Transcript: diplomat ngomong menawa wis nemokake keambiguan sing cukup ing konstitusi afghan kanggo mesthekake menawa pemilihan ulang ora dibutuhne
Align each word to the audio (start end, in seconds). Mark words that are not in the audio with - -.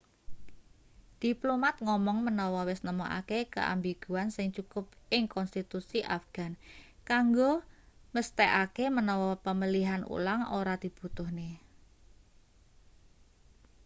diplomat 1.23 1.75
ngomong 1.85 2.17
menawa 2.27 2.61
wis 2.71 2.81
nemokake 2.87 3.39
keambiguan 3.55 4.27
sing 4.35 4.47
cukup 4.57 4.85
ing 5.17 5.23
konstitusi 5.35 5.99
afghan 6.17 6.51
kanggo 7.09 7.51
mesthekake 8.13 8.85
menawa 8.97 9.31
pemilihan 9.45 10.01
ulang 10.15 10.41
ora 10.59 10.73
dibutuhne 10.83 11.49